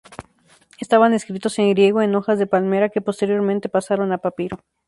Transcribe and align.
Estaban 0.79 1.13
escritos 1.13 1.59
en 1.59 1.69
griego, 1.69 2.01
en 2.01 2.15
hojas 2.15 2.39
de 2.39 2.47
palmera, 2.47 2.89
que 2.89 3.01
posteriormente 3.01 3.69
pasaron 3.69 4.11
a 4.11 4.17
papiro. 4.17 4.57